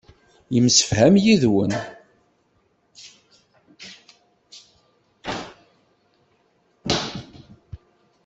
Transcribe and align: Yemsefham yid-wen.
Yemsefham 0.53 1.15
yid-wen. 1.23 1.71